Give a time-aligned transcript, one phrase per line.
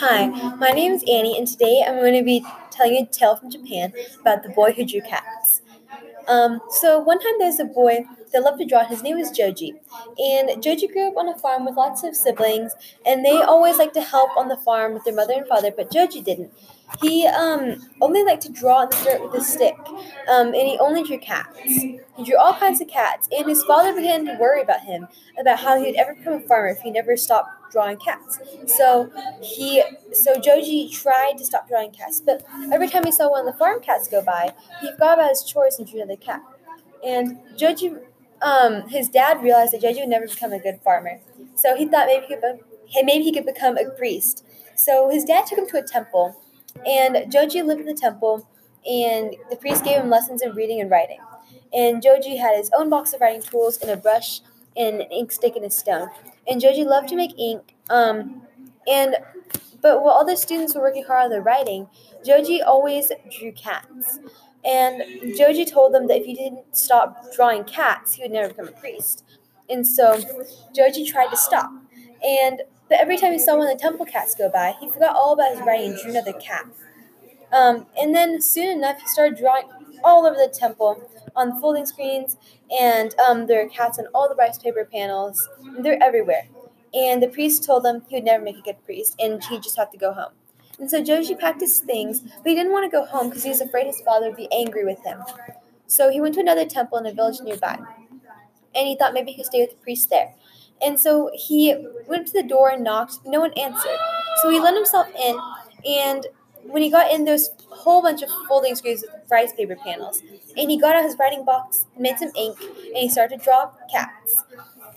[0.00, 3.36] Hi, my name is Annie, and today I'm going to be telling you a tale
[3.36, 5.62] from Japan about the boy who drew cats.
[6.28, 8.84] Um, so one time there's a boy that loved to draw.
[8.86, 9.76] His name was Joji,
[10.18, 12.74] and Joji grew up on a farm with lots of siblings,
[13.06, 15.72] and they always liked to help on the farm with their mother and father.
[15.76, 16.52] But Joji didn't.
[16.98, 19.76] He um, only liked to draw in the dirt with a stick,
[20.28, 21.56] um, and he only drew cats.
[21.64, 25.08] He drew all kinds of cats, and his father began to worry about him,
[25.38, 28.38] about how he would ever become a farmer if he never stopped drawing cats.
[28.66, 33.46] So he, so Joji tried to stop drawing cats, but every time he saw one
[33.46, 36.42] of the farm cats go by, he forgot about his chores and drew another cat.
[37.04, 37.94] And Joji,
[38.42, 41.20] um, his dad realized that Joji would never become a good farmer,
[41.54, 42.60] so he thought maybe he could,
[43.04, 44.44] maybe he could become a priest.
[44.76, 46.36] So his dad took him to a temple
[46.86, 48.48] and Joji lived in the temple,
[48.88, 51.18] and the priest gave him lessons in reading and writing.
[51.72, 54.40] And Joji had his own box of writing tools and a brush
[54.76, 56.08] and an ink stick and a stone.
[56.48, 57.74] And Joji loved to make ink.
[57.88, 58.42] Um,
[58.90, 59.16] and
[59.82, 61.88] but while other students were working hard on their writing,
[62.24, 64.18] Joji always drew cats.
[64.64, 65.02] And
[65.36, 68.72] Joji told them that if he didn't stop drawing cats, he would never become a
[68.72, 69.24] priest.
[69.70, 70.20] And so
[70.74, 71.70] Joji tried to stop.
[72.22, 75.16] And but every time he saw one of the temple cats go by, he forgot
[75.16, 76.66] all about his writing and drew another cat.
[77.52, 79.64] Um, and then soon enough, he started drawing
[80.04, 82.36] all over the temple on the folding screens,
[82.80, 85.48] and um, there are cats on all the rice paper panels.
[85.64, 86.48] And they're everywhere.
[86.92, 89.76] And the priest told him he would never make a good priest, and he'd just
[89.76, 90.32] have to go home.
[90.78, 93.50] And so Joji packed his things, but he didn't want to go home because he
[93.50, 95.22] was afraid his father would be angry with him.
[95.86, 97.78] So he went to another temple in a village nearby,
[98.74, 100.34] and he thought maybe he could stay with the priest there.
[100.82, 103.18] And so he went to the door and knocked.
[103.24, 103.98] No one answered.
[104.42, 105.38] So he let himself in.
[105.84, 106.26] And
[106.62, 110.22] when he got in, there's a whole bunch of folding screens with rice paper panels.
[110.56, 113.70] And he got out his writing box, made some ink, and he started to draw
[113.92, 114.44] cats.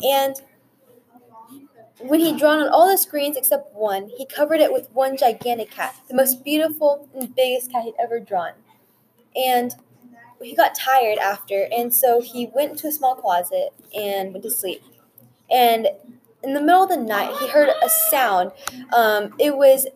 [0.04, 0.36] And
[2.00, 5.72] when he'd drawn on all the screens except one, he covered it with one gigantic
[5.72, 8.54] cat, the most beautiful and biggest cat he'd ever drawn.
[9.36, 9.74] And
[10.42, 14.52] he got tired after, and so he went to a small closet and went to
[14.52, 14.84] sleep
[15.52, 15.88] and
[16.44, 18.52] in the middle of the night, he heard a sound.
[18.96, 19.88] Um, it was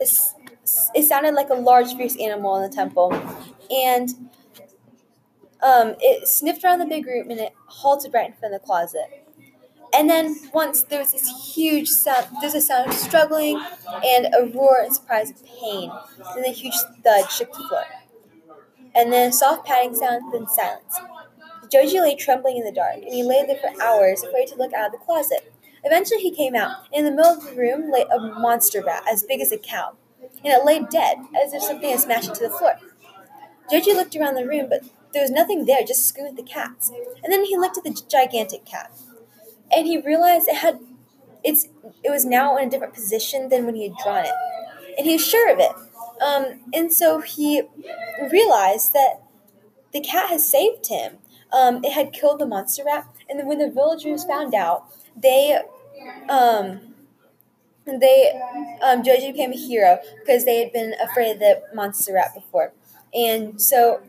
[0.94, 3.14] it sounded like a large, fierce animal in the temple,
[3.70, 4.10] and
[5.64, 8.66] um, it sniffed around the big room and it halted right in front of the
[8.66, 9.26] closet.
[9.94, 13.62] And then once there was this huge sound, there's a sound of struggling
[14.06, 15.92] and a roar and surprise of pain.
[16.36, 17.86] Then a huge thud shook the floor.
[18.94, 21.00] And then a soft padding sound, then silence.
[21.72, 24.74] Joji lay trembling in the dark, and he lay there for hours, afraid to look
[24.74, 25.54] out of the closet.
[25.84, 26.86] Eventually, he came out.
[26.94, 29.58] And in the middle of the room lay a monster rat as big as a
[29.58, 32.76] cow, and it lay dead, as if something had smashed it to the floor.
[33.72, 34.84] Joji looked around the room, but
[35.14, 36.92] there was nothing there, just a with the cats.
[37.24, 38.92] And then he looked at the gigantic cat,
[39.72, 40.80] and he realized it had
[41.44, 41.68] it's
[42.04, 44.34] it was now in a different position than when he had drawn it,
[44.98, 45.72] and he was sure of it.
[46.22, 47.64] Um, and so he
[48.32, 49.22] realized that
[49.94, 51.18] the cat had saved him
[51.54, 53.08] um, it had killed the monster rat.
[53.30, 54.86] And then when the villagers found out,
[55.16, 55.60] they
[56.30, 56.96] um,
[57.86, 58.40] they
[58.84, 62.74] um, Joji became a hero because they had been afraid of the monster rat before.
[63.14, 64.02] And so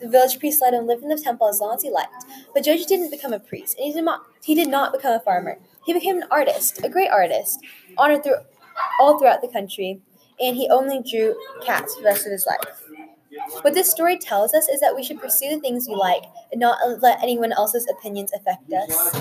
[0.00, 2.24] the village priest let him live in the temple as long as he liked.
[2.54, 5.20] But Joji didn't become a priest, and he did not he did not become a
[5.20, 5.58] farmer.
[5.86, 7.60] He became an artist, a great artist,
[7.98, 8.36] honored through
[9.00, 10.00] all throughout the country,
[10.40, 12.85] and he only drew cats for the rest of his life.
[13.62, 16.60] What this story tells us is that we should pursue the things we like and
[16.60, 19.12] not let anyone else's opinions affect us.